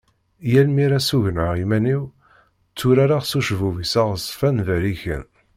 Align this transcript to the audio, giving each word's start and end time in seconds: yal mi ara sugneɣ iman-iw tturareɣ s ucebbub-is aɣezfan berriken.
yal 0.51 0.67
mi 0.75 0.83
ara 0.85 0.99
sugneɣ 1.07 1.51
iman-iw 1.63 2.03
tturareɣ 2.71 3.21
s 3.25 3.31
ucebbub-is 3.39 3.93
aɣezfan 4.01 4.57
berriken. 4.67 5.23